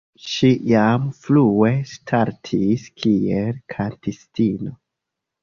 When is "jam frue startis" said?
0.69-2.87